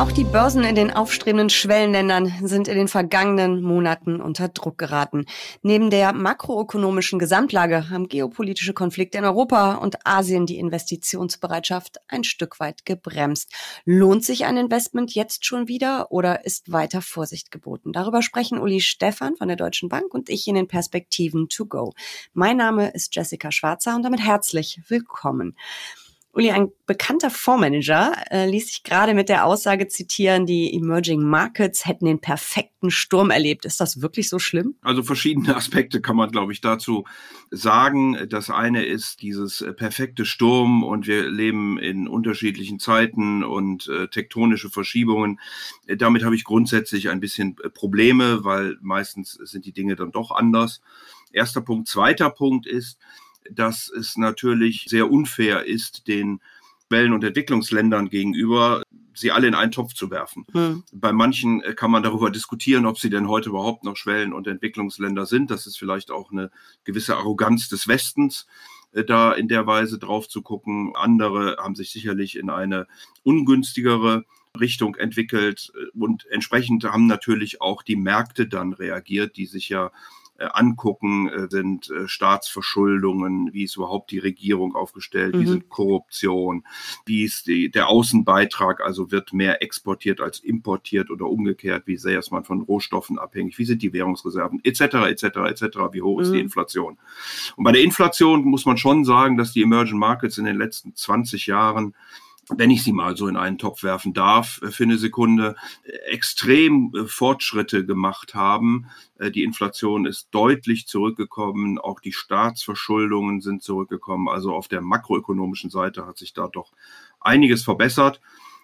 [0.00, 5.26] Auch die Börsen in den aufstrebenden Schwellenländern sind in den vergangenen Monaten unter Druck geraten.
[5.60, 12.60] Neben der makroökonomischen Gesamtlage haben geopolitische Konflikte in Europa und Asien die Investitionsbereitschaft ein Stück
[12.60, 13.52] weit gebremst.
[13.84, 17.92] Lohnt sich ein Investment jetzt schon wieder oder ist weiter Vorsicht geboten?
[17.92, 21.92] Darüber sprechen Uli Stephan von der Deutschen Bank und ich in den Perspektiven to go.
[22.32, 25.54] Mein Name ist Jessica Schwarzer und damit herzlich willkommen.
[26.32, 31.86] Uli, ein bekannter Fondsmanager äh, ließ sich gerade mit der Aussage zitieren, die Emerging Markets
[31.86, 33.64] hätten den perfekten Sturm erlebt.
[33.64, 34.76] Ist das wirklich so schlimm?
[34.82, 37.04] Also verschiedene Aspekte kann man, glaube ich, dazu
[37.50, 38.28] sagen.
[38.28, 44.06] Das eine ist dieses äh, perfekte Sturm und wir leben in unterschiedlichen Zeiten und äh,
[44.06, 45.40] tektonische Verschiebungen.
[45.88, 50.12] Äh, damit habe ich grundsätzlich ein bisschen äh, Probleme, weil meistens sind die Dinge dann
[50.12, 50.80] doch anders.
[51.32, 51.88] Erster Punkt.
[51.88, 52.98] Zweiter Punkt ist,
[53.50, 56.40] dass es natürlich sehr unfair ist, den
[56.88, 58.82] Wellen- und Entwicklungsländern gegenüber,
[59.14, 60.44] sie alle in einen Topf zu werfen.
[60.52, 60.82] Hm.
[60.92, 64.46] Bei manchen äh, kann man darüber diskutieren, ob sie denn heute überhaupt noch Schwellen- und
[64.46, 65.50] Entwicklungsländer sind.
[65.50, 66.50] Das ist vielleicht auch eine
[66.84, 68.46] gewisse Arroganz des Westens
[68.92, 70.92] äh, da in der Weise drauf zu gucken.
[70.96, 72.86] Andere haben sich sicherlich in eine
[73.22, 74.24] ungünstigere
[74.58, 79.92] Richtung entwickelt äh, und entsprechend haben natürlich auch die Märkte dann reagiert, die sich ja
[80.46, 85.40] angucken, äh, sind äh, Staatsverschuldungen, wie ist überhaupt die Regierung aufgestellt, mhm.
[85.40, 86.64] wie sind Korruption,
[87.06, 92.18] wie ist die, der Außenbeitrag, also wird mehr exportiert als importiert oder umgekehrt, wie sehr
[92.18, 96.22] ist man von Rohstoffen abhängig, wie sind die Währungsreserven, etc., etc., etc., wie hoch mhm.
[96.22, 96.44] ist die mhm.
[96.44, 96.98] Inflation.
[97.56, 100.94] Und bei der Inflation muss man schon sagen, dass die Emerging Markets in den letzten
[100.94, 101.94] 20 Jahren
[102.56, 105.92] wenn ich sie mal so in einen Topf werfen darf, äh, für eine Sekunde, äh,
[106.10, 108.86] extrem äh, Fortschritte gemacht haben.
[109.34, 114.28] Die Inflation ist deutlich zurückgekommen, auch die Staatsverschuldungen sind zurückgekommen.
[114.28, 116.72] Also auf der makroökonomischen Seite hat sich da doch
[117.20, 118.22] einiges verbessert.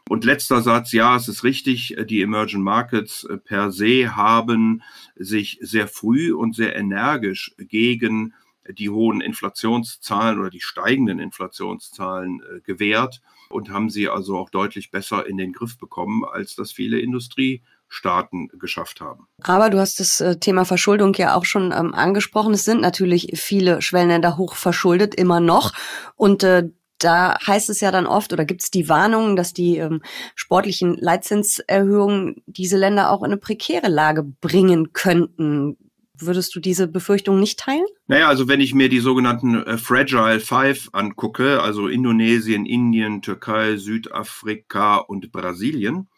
[0.09, 4.83] Und letzter Satz, ja, es ist richtig, die Emerging Markets per se haben
[5.15, 8.33] sich sehr früh und sehr energisch gegen
[8.73, 14.91] die hohen Inflationszahlen oder die steigenden Inflationszahlen äh, gewährt und haben sie also auch deutlich
[14.91, 19.27] besser in den Griff bekommen, als das viele Industriestaaten geschafft haben.
[19.43, 22.55] Aber du hast das äh, Thema Verschuldung ja auch schon ähm, angesprochen.
[22.55, 25.73] Es sind natürlich viele Schwellenländer hoch verschuldet, immer noch.
[26.17, 29.77] Und äh, da heißt es ja dann oft oder gibt es die Warnung, dass die
[29.77, 30.03] ähm,
[30.35, 35.77] sportlichen Leitzinserhöhungen diese Länder auch in eine prekäre Lage bringen könnten.
[36.19, 37.87] Würdest du diese Befürchtung nicht teilen?
[38.07, 43.77] Naja, also wenn ich mir die sogenannten äh, Fragile Five angucke, also Indonesien, Indien, Türkei,
[43.77, 46.09] Südafrika und Brasilien,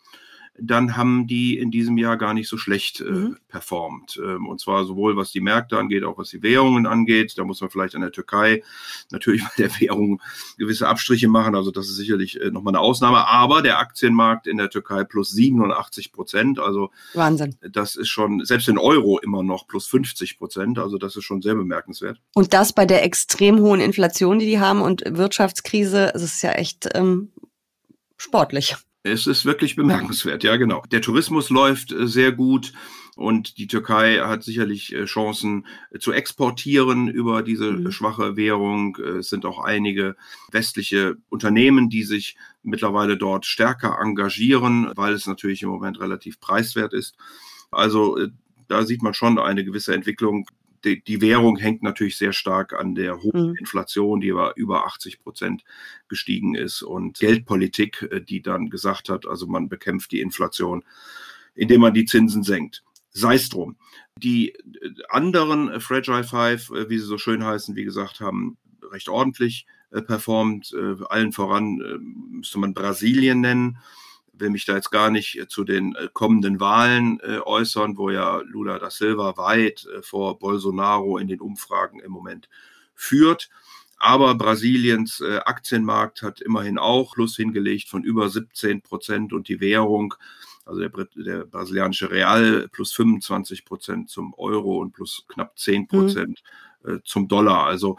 [0.61, 3.37] dann haben die in diesem Jahr gar nicht so schlecht äh, mhm.
[3.49, 4.21] performt.
[4.23, 7.35] Ähm, und zwar sowohl was die Märkte angeht, auch was die Währungen angeht.
[7.37, 8.63] Da muss man vielleicht an der Türkei
[9.11, 10.21] natürlich bei der Währung
[10.57, 11.55] gewisse Abstriche machen.
[11.55, 13.27] Also das ist sicherlich äh, nochmal eine Ausnahme.
[13.29, 16.59] Aber der Aktienmarkt in der Türkei plus 87 Prozent.
[16.59, 17.57] Also Wahnsinn.
[17.61, 20.79] Das ist schon, selbst in Euro immer noch plus 50 Prozent.
[20.79, 22.21] Also das ist schon sehr bemerkenswert.
[22.35, 26.13] Und das bei der extrem hohen Inflation, die die haben und Wirtschaftskrise.
[26.15, 27.31] Es ist ja echt ähm,
[28.17, 28.77] sportlich.
[29.09, 30.83] Es ist wirklich bemerkenswert, ja genau.
[30.91, 32.73] Der Tourismus läuft äh, sehr gut
[33.17, 37.91] und die Türkei hat sicherlich äh, Chancen äh, zu exportieren über diese mhm.
[37.91, 38.97] schwache Währung.
[38.97, 40.17] Es sind auch einige
[40.53, 46.93] westliche Unternehmen, die sich mittlerweile dort stärker engagieren, weil es natürlich im Moment relativ preiswert
[46.93, 47.17] ist.
[47.71, 48.19] Also
[48.69, 50.47] da sieht man schon eine gewisse Entwicklung
[50.85, 53.57] die, die Währung hängt natürlich sehr stark an der hohen mhm.
[53.57, 55.65] Inflation, die über, über 80 Prozent
[56.09, 60.85] gestiegen ist und Geldpolitik, äh, die dann gesagt hat, also man bekämpft die Inflation,
[61.55, 62.85] indem man die Zinsen senkt.
[63.11, 63.77] Sei es drum.
[64.17, 64.59] Die äh,
[65.09, 68.57] anderen Fragile Five, äh, wie sie so schön heißen, wie gesagt, haben
[68.91, 70.75] recht ordentlich performt.
[71.09, 71.81] Allen voran
[72.31, 73.79] müsste man Brasilien nennen
[74.41, 78.11] will mich da jetzt gar nicht äh, zu den äh, kommenden Wahlen äh, äußern, wo
[78.11, 82.49] ja Lula da Silva weit vor Bolsonaro in den Umfragen im Moment
[82.95, 83.51] führt.
[84.01, 90.15] Aber Brasiliens Aktienmarkt hat immerhin auch Plus hingelegt von über 17 Prozent und die Währung,
[90.65, 96.43] also der, der brasilianische Real plus 25 Prozent zum Euro und plus knapp 10 Prozent
[96.85, 97.01] mhm.
[97.03, 97.67] zum Dollar.
[97.67, 97.99] Also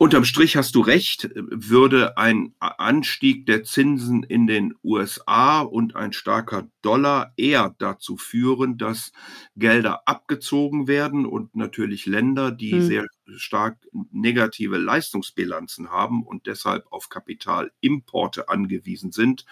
[0.00, 6.12] Unterm Strich hast du recht, würde ein Anstieg der Zinsen in den USA und ein
[6.12, 9.10] starker Dollar eher dazu führen, dass
[9.56, 12.82] Gelder abgezogen werden und natürlich Länder, die hm.
[12.82, 13.06] sehr
[13.36, 13.76] stark
[14.12, 19.46] negative Leistungsbilanzen haben und deshalb auf Kapitalimporte angewiesen sind,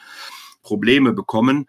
[0.63, 1.67] Probleme bekommen.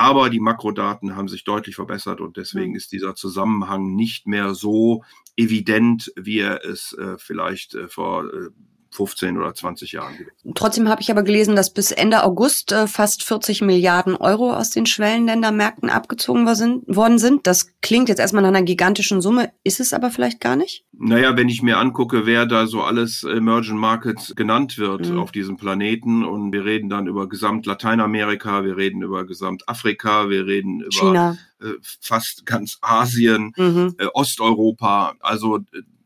[0.00, 5.04] Aber die Makrodaten haben sich deutlich verbessert und deswegen ist dieser Zusammenhang nicht mehr so
[5.36, 8.48] evident, wie er es äh, vielleicht äh, vor äh,
[8.92, 10.14] 15 oder 20 Jahren.
[10.54, 14.70] Trotzdem habe ich aber gelesen, dass bis Ende August äh, fast 40 Milliarden Euro aus
[14.70, 17.46] den Schwellenländermärkten abgezogen worden sind.
[17.46, 20.84] Das klingt jetzt erstmal nach einer gigantischen Summe, ist es aber vielleicht gar nicht?
[20.92, 25.18] Naja, wenn ich mir angucke, wer da so alles Emerging Markets genannt wird mhm.
[25.18, 30.28] auf diesem Planeten und wir reden dann über Gesamt Lateinamerika, wir reden über Gesamt Afrika,
[30.28, 31.38] wir reden über China.
[31.62, 33.94] Äh, fast ganz Asien, mhm.
[33.98, 35.60] äh, Osteuropa, also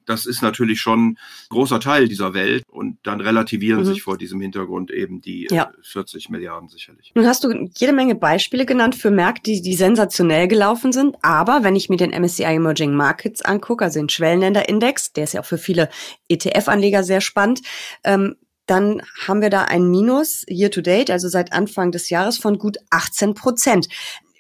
[0.07, 1.19] das ist natürlich schon
[1.49, 3.87] großer Teil dieser Welt und dann relativieren mhm.
[3.87, 5.73] sich vor diesem Hintergrund eben die ja.
[5.83, 7.13] 40 Milliarden sicherlich.
[7.15, 11.65] Nun hast du jede Menge Beispiele genannt für Märkte, die, die sensationell gelaufen sind, aber
[11.65, 15.47] wenn ich mir den MSCI Emerging Markets angucke, also den Schwellenländerindex, der ist ja auch
[15.47, 15.89] für viele
[16.29, 17.63] ETF-Anleger sehr spannend,
[18.05, 18.37] ähm,
[18.67, 22.59] dann haben wir da ein Minus year to date, also seit Anfang des Jahres von
[22.59, 23.89] gut 18 Prozent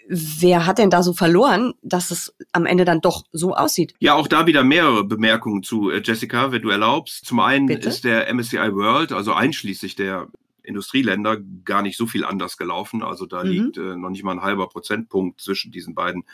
[0.08, 3.94] wer hat denn da so verloren, dass es am Ende dann doch so aussieht?
[3.98, 7.24] Ja, auch da wieder mehrere Bemerkungen zu äh, Jessica, wenn du erlaubst.
[7.26, 7.88] Zum einen Bitte?
[7.88, 10.28] ist der MSCI World, also einschließlich der
[10.64, 13.02] Industrieländer, gar nicht so viel anders gelaufen.
[13.02, 13.50] Also da mhm.
[13.50, 16.24] liegt äh, noch nicht mal ein halber Prozentpunkt zwischen diesen beiden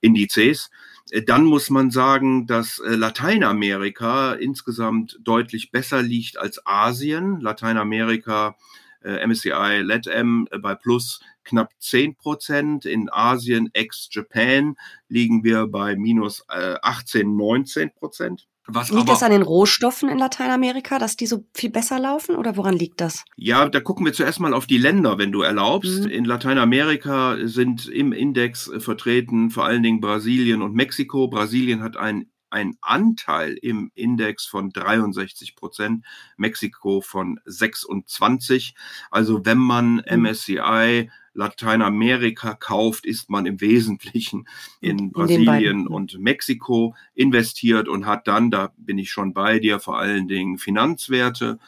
[0.00, 0.70] Indizes.
[1.10, 7.40] Äh, dann muss man sagen, dass äh, Lateinamerika insgesamt deutlich besser liegt als Asien.
[7.40, 8.56] Lateinamerika
[9.00, 12.84] MSCI LATAM bei plus knapp 10 Prozent.
[12.84, 14.76] In Asien ex-Japan
[15.08, 18.46] liegen wir bei minus äh, 18, 19 Prozent.
[18.70, 22.36] Was liegt aber, das an den Rohstoffen in Lateinamerika, dass die so viel besser laufen
[22.36, 23.24] oder woran liegt das?
[23.36, 26.04] Ja, da gucken wir zuerst mal auf die Länder, wenn du erlaubst.
[26.04, 26.10] Mhm.
[26.10, 31.28] In Lateinamerika sind im Index äh, vertreten vor allen Dingen Brasilien und Mexiko.
[31.28, 36.04] Brasilien hat einen ein Anteil im Index von 63 Prozent,
[36.36, 38.74] Mexiko von 26.
[39.10, 41.10] Also wenn man MSCI mhm.
[41.38, 44.48] Lateinamerika kauft, ist man im Wesentlichen
[44.80, 49.78] in, in Brasilien und Mexiko investiert und hat dann, da bin ich schon bei dir,
[49.78, 51.60] vor allen Dingen Finanzwerte,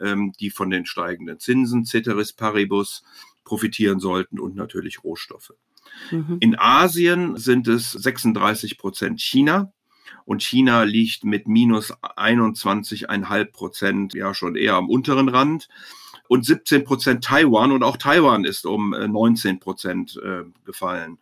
[0.00, 3.02] ähm, die von den steigenden Zinsen, Ceteris Paribus,
[3.44, 5.52] profitieren sollten und natürlich Rohstoffe.
[6.12, 6.36] Mhm.
[6.38, 9.72] In Asien sind es 36 Prozent China,
[10.24, 15.68] und China liegt mit minus 21,5 Prozent ja schon eher am unteren Rand
[16.28, 21.18] und 17 Prozent Taiwan und auch Taiwan ist um 19 äh, Prozent äh, gefallen.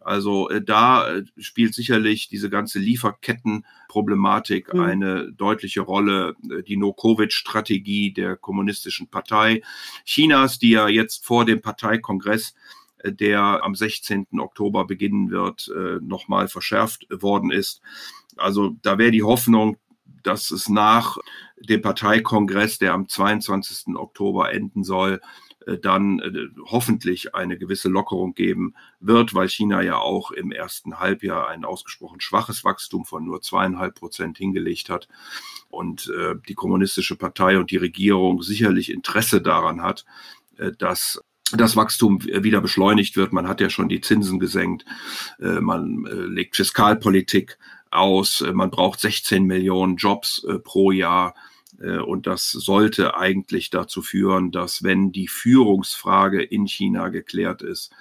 [0.00, 1.06] Also äh, da
[1.36, 4.80] spielt sicherlich diese ganze Lieferkettenproblematik mhm.
[4.80, 6.34] eine deutliche Rolle.
[6.66, 9.62] Die No-Covid-Strategie der kommunistischen Partei
[10.04, 12.54] Chinas, die ja jetzt vor dem Parteikongress
[13.04, 14.26] der am 16.
[14.40, 15.70] Oktober beginnen wird,
[16.00, 17.80] nochmal verschärft worden ist.
[18.36, 19.76] Also da wäre die Hoffnung,
[20.22, 21.18] dass es nach
[21.56, 23.96] dem Parteikongress, der am 22.
[23.96, 25.20] Oktober enden soll,
[25.68, 30.98] äh, dann äh, hoffentlich eine gewisse Lockerung geben wird, weil China ja auch im ersten
[30.98, 35.08] Halbjahr ein ausgesprochen schwaches Wachstum von nur zweieinhalb Prozent hingelegt hat
[35.68, 40.04] und äh, die kommunistische Partei und die Regierung sicherlich Interesse daran hat,
[40.78, 41.22] dass
[41.52, 43.32] das Wachstum wieder beschleunigt wird.
[43.32, 44.84] Man hat ja schon die Zinsen gesenkt,
[45.38, 47.58] man legt Fiskalpolitik
[47.90, 48.40] aus.
[48.40, 51.34] Äh, man braucht 16 Millionen Jobs äh, pro Jahr.
[51.80, 57.92] Äh, und das sollte eigentlich dazu führen, dass wenn die Führungsfrage in China geklärt ist,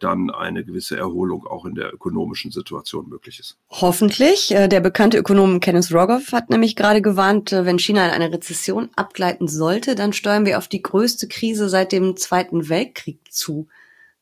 [0.00, 3.58] dann eine gewisse Erholung auch in der ökonomischen Situation möglich ist.
[3.68, 4.48] Hoffentlich.
[4.48, 9.48] Der bekannte Ökonom Kenneth Rogoff hat nämlich gerade gewarnt, wenn China in eine Rezession abgleiten
[9.48, 13.68] sollte, dann steuern wir auf die größte Krise seit dem Zweiten Weltkrieg zu.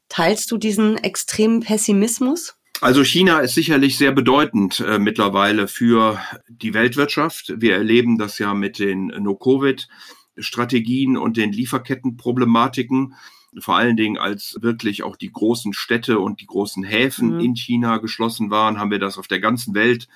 [0.08, 2.56] Teilst du diesen extremen Pessimismus?
[2.84, 7.54] Also China ist sicherlich sehr bedeutend äh, mittlerweile für die Weltwirtschaft.
[7.56, 13.14] Wir erleben das ja mit den No-Covid-Strategien und den Lieferkettenproblematiken.
[13.58, 17.40] Vor allen Dingen, als wirklich auch die großen Städte und die großen Häfen mhm.
[17.40, 20.06] in China geschlossen waren, haben wir das auf der ganzen Welt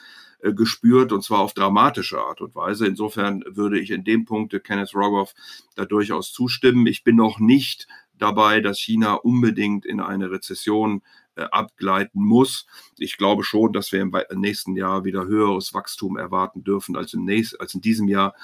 [0.43, 2.87] äh, gespürt und zwar auf dramatische Art und Weise.
[2.87, 5.33] Insofern würde ich in dem Punkt Kenneth Rogoff
[5.75, 6.87] da durchaus zustimmen.
[6.87, 11.01] Ich bin noch nicht dabei, dass China unbedingt in eine Rezession
[11.45, 12.67] abgleiten muss.
[12.99, 17.25] Ich glaube schon, dass wir im nächsten Jahr wieder höheres Wachstum erwarten dürfen als, im
[17.25, 18.35] nächsten, als in diesem Jahr,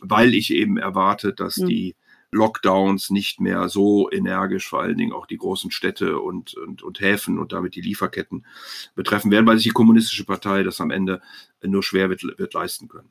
[0.00, 1.66] weil ich eben erwarte, dass mhm.
[1.66, 1.96] die
[2.32, 7.00] Lockdowns nicht mehr so energisch, vor allen Dingen auch die großen Städte und, und, und
[7.00, 8.44] Häfen und damit die Lieferketten
[8.94, 11.22] betreffen werden, weil sich die kommunistische Partei das am Ende
[11.62, 13.08] nur schwer wird, wird leisten können.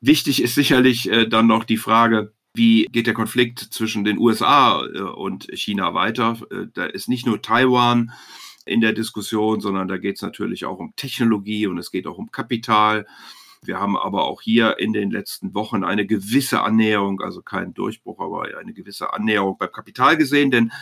[0.00, 4.84] Wichtig ist sicherlich äh, dann noch die Frage, wie geht der Konflikt zwischen den USA
[4.84, 6.38] äh, und China weiter?
[6.50, 8.12] Äh, da ist nicht nur Taiwan
[8.66, 12.18] in der Diskussion, sondern da geht es natürlich auch um Technologie und es geht auch
[12.18, 13.06] um Kapital.
[13.64, 18.18] Wir haben aber auch hier in den letzten Wochen eine gewisse Annäherung, also kein Durchbruch,
[18.18, 20.72] aber eine gewisse Annäherung beim Kapital gesehen, denn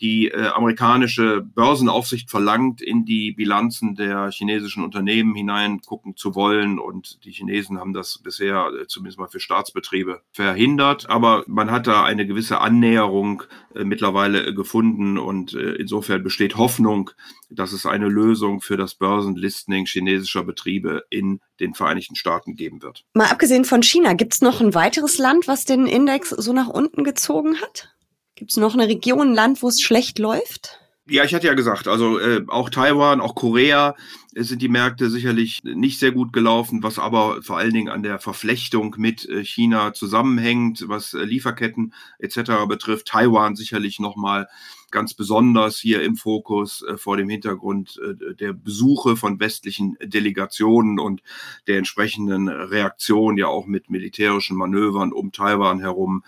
[0.00, 6.78] die äh, amerikanische Börsenaufsicht verlangt, in die Bilanzen der chinesischen Unternehmen hineingucken zu wollen.
[6.78, 11.08] Und die Chinesen haben das bisher äh, zumindest mal für Staatsbetriebe verhindert.
[11.08, 13.42] Aber man hat da eine gewisse Annäherung
[13.74, 17.10] äh, mittlerweile äh, gefunden und äh, insofern besteht Hoffnung,
[17.48, 23.04] dass es eine Lösung für das Börsenlisting chinesischer Betriebe in den Vereinigten Staaten geben wird.
[23.14, 26.68] Mal abgesehen von China, gibt es noch ein weiteres Land, was den Index so nach
[26.68, 27.95] unten gezogen hat?
[28.36, 30.78] Gibt es noch eine Region, ein Land, wo es schlecht läuft?
[31.08, 33.94] Ja, ich hatte ja gesagt, also äh, auch Taiwan, auch Korea
[34.34, 38.02] äh, sind die Märkte sicherlich nicht sehr gut gelaufen, was aber vor allen Dingen an
[38.02, 42.66] der Verflechtung mit äh, China zusammenhängt, was äh, Lieferketten etc.
[42.68, 43.06] betrifft.
[43.06, 44.48] Taiwan sicherlich nochmal
[44.90, 50.98] ganz besonders hier im Fokus äh, vor dem Hintergrund äh, der Besuche von westlichen Delegationen
[50.98, 51.22] und
[51.68, 56.24] der entsprechenden Reaktion ja auch mit militärischen Manövern um Taiwan herum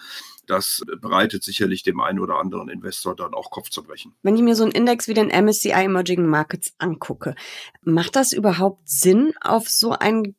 [0.49, 4.14] das bereitet sicherlich dem einen oder anderen Investor dann auch Kopfzerbrechen.
[4.23, 7.35] Wenn ich mir so einen Index wie den MSCI Emerging Markets angucke,
[7.83, 10.35] macht das überhaupt Sinn, auf so einen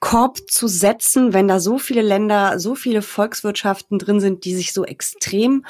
[0.00, 4.72] Korb zu setzen, wenn da so viele Länder, so viele Volkswirtschaften drin sind, die sich
[4.72, 5.64] so extrem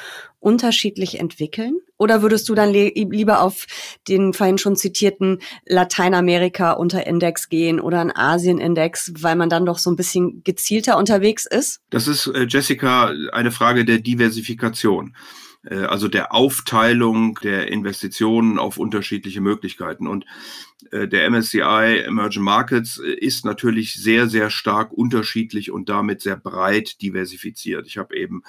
[0.46, 1.80] unterschiedlich entwickeln?
[1.98, 3.66] Oder würdest du dann lieber auf
[4.06, 9.78] den vorhin schon zitierten Lateinamerika unter Index gehen oder einen Asien-Index, weil man dann doch
[9.78, 11.80] so ein bisschen gezielter unterwegs ist?
[11.90, 15.16] Das ist, äh, Jessica, eine Frage der Diversifikation.
[15.66, 20.06] Äh, also der Aufteilung der Investitionen auf unterschiedliche Möglichkeiten.
[20.06, 20.24] Und
[20.90, 26.36] äh, der MSCI Emerging Markets äh, ist natürlich sehr, sehr stark unterschiedlich und damit sehr
[26.36, 27.86] breit diversifiziert.
[27.86, 28.42] Ich habe eben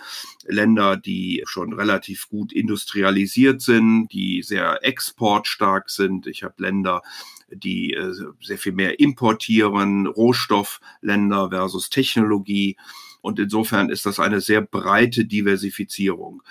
[0.46, 6.28] Länder, die schon relativ gut industrialisiert sind, die sehr exportstark sind.
[6.28, 7.02] Ich habe Länder,
[7.50, 7.98] die
[8.42, 12.76] sehr viel mehr importieren, Rohstoffländer versus Technologie.
[13.22, 16.44] Und insofern ist das eine sehr breite Diversifizierung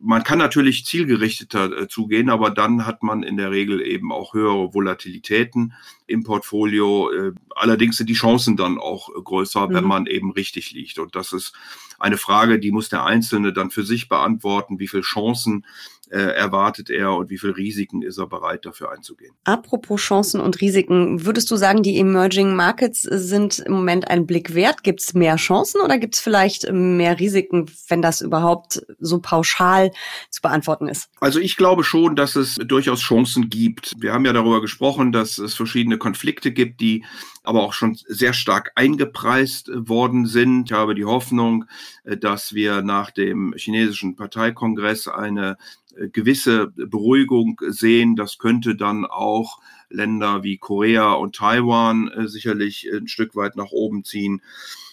[0.00, 4.34] man kann natürlich zielgerichteter äh, zugehen, aber dann hat man in der Regel eben auch
[4.34, 5.74] höhere Volatilitäten
[6.06, 7.10] im Portfolio.
[7.10, 9.74] Äh, allerdings sind die Chancen dann auch äh, größer, mhm.
[9.74, 10.98] wenn man eben richtig liegt.
[10.98, 11.52] Und das ist
[11.98, 15.64] eine Frage, die muss der Einzelne dann für sich beantworten, wie viele Chancen
[16.10, 19.34] äh, erwartet er und wie viele Risiken ist er bereit dafür einzugehen.
[19.44, 24.54] Apropos Chancen und Risiken, würdest du sagen, die Emerging Markets sind im Moment ein Blick
[24.54, 24.82] wert?
[24.84, 29.90] Gibt es mehr Chancen oder gibt es vielleicht mehr Risiken, wenn das überhaupt so pauschal
[30.30, 31.08] zu beantworten ist?
[31.20, 33.94] Also ich glaube schon, dass es durchaus Chancen gibt.
[33.98, 37.04] Wir haben ja darüber gesprochen, dass es verschiedene Konflikte gibt, die
[37.42, 40.70] aber auch schon sehr stark eingepreist worden sind.
[40.70, 41.66] Ich habe die Hoffnung,
[42.04, 45.56] äh, dass wir nach dem chinesischen Parteikongress eine
[45.96, 48.16] äh, gewisse Beruhigung sehen.
[48.16, 53.70] Das könnte dann auch Länder wie Korea und Taiwan äh, sicherlich ein Stück weit nach
[53.70, 54.42] oben ziehen.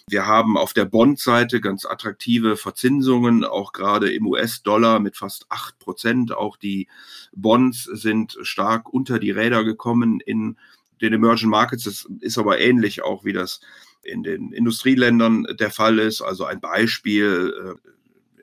[0.08, 5.80] Wir haben auf der Bond-Seite ganz attraktive Verzinsungen, auch gerade im US-Dollar mit fast acht
[5.80, 6.34] Prozent.
[6.34, 6.90] Auch die
[7.32, 10.58] Bonds sind stark unter die Räder gekommen in
[11.04, 11.84] den Emerging Markets.
[11.84, 13.62] Das ist aber ähnlich auch, wie das
[14.02, 16.22] in den Industrieländern der Fall ist.
[16.22, 17.54] Also ein Beispiel,
[17.86, 17.90] äh,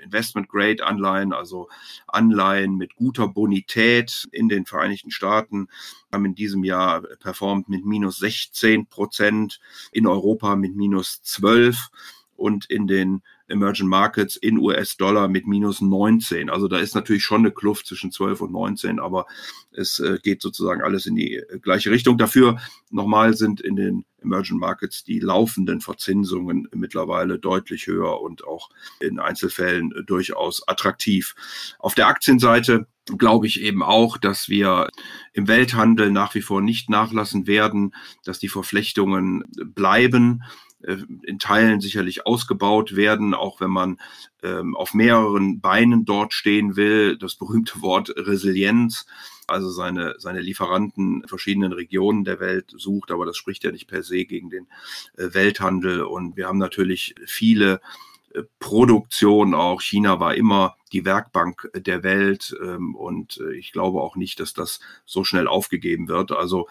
[0.03, 1.69] Investment-Grade-Anleihen, also
[2.07, 5.69] Anleihen mit guter Bonität in den Vereinigten Staaten,
[6.11, 9.61] haben in diesem Jahr performt mit minus 16 Prozent,
[9.93, 11.89] in Europa mit minus 12
[12.37, 16.51] und in den Emerging Markets in US-Dollar mit minus 19.
[16.51, 19.27] Also da ist natürlich schon eine Kluft zwischen 12 und 19, aber
[19.73, 22.19] es äh, geht sozusagen alles in die äh, gleiche Richtung.
[22.19, 22.59] Dafür
[22.91, 29.19] nochmal sind in den Emerging Markets die laufenden Verzinsungen mittlerweile deutlich höher und auch in
[29.19, 31.35] Einzelfällen äh, durchaus attraktiv.
[31.79, 32.87] Auf der Aktienseite
[33.19, 34.89] glaube ich eben auch, dass wir
[35.33, 40.43] im Welthandel nach wie vor nicht nachlassen werden, dass die Verflechtungen bleiben
[40.83, 43.99] in Teilen sicherlich ausgebaut werden, auch wenn man
[44.43, 47.19] ähm, auf mehreren Beinen dort stehen will.
[47.19, 49.07] Das berühmte Wort Resilienz,
[49.47, 53.89] also seine, seine Lieferanten in verschiedenen Regionen der Welt sucht, aber das spricht ja nicht
[53.89, 54.67] per se gegen den
[55.17, 56.03] äh, Welthandel.
[56.03, 57.81] Und wir haben natürlich viele
[58.33, 59.83] äh, Produktion auch.
[59.83, 64.55] China war immer die Werkbank der Welt ähm, und äh, ich glaube auch nicht, dass
[64.55, 66.33] das so schnell aufgegeben wird.
[66.33, 66.69] Also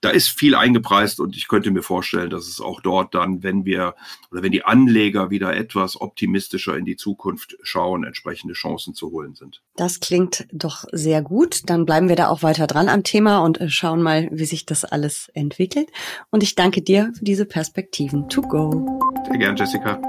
[0.00, 3.64] da ist viel eingepreist und ich könnte mir vorstellen, dass es auch dort dann, wenn
[3.64, 3.94] wir
[4.30, 9.34] oder wenn die Anleger wieder etwas optimistischer in die Zukunft schauen, entsprechende Chancen zu holen
[9.34, 9.62] sind.
[9.76, 11.68] Das klingt doch sehr gut.
[11.68, 14.66] Dann bleiben wir da auch weiter dran am Thema und äh, schauen mal, wie sich
[14.66, 15.88] das alles entwickelt.
[16.30, 19.00] Und ich danke dir für diese Perspektiven to go.
[19.28, 20.00] Sehr gern, Jessica.